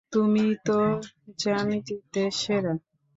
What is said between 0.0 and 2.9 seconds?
তুমি তো জ্যামিতিতে সেরা।